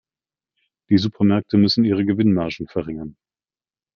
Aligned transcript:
Die 0.89 0.97
Supermärkte 0.97 1.57
müssen 1.57 1.83
ihre 1.85 2.03
Gewinnmargen 2.05 2.65
verringern. 2.67 3.15